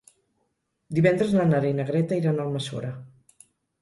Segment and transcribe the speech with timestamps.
[0.99, 2.91] Divendres na Nara i na Greta iran a Almassora.